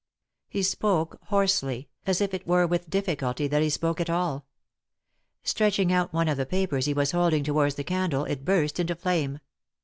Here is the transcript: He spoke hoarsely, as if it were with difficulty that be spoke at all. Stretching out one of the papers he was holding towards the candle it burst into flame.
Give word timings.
He 0.49 0.63
spoke 0.63 1.19
hoarsely, 1.25 1.87
as 2.07 2.21
if 2.21 2.33
it 2.33 2.47
were 2.47 2.65
with 2.65 2.89
difficulty 2.89 3.47
that 3.47 3.59
be 3.59 3.69
spoke 3.69 4.01
at 4.01 4.09
all. 4.09 4.47
Stretching 5.43 5.93
out 5.93 6.11
one 6.11 6.27
of 6.27 6.37
the 6.37 6.45
papers 6.47 6.85
he 6.87 6.93
was 6.95 7.11
holding 7.11 7.43
towards 7.43 7.75
the 7.75 7.83
candle 7.83 8.25
it 8.25 8.43
burst 8.43 8.79
into 8.79 8.95
flame. 8.95 9.41